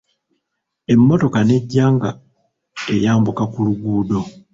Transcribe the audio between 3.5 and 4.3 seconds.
ku luguudo.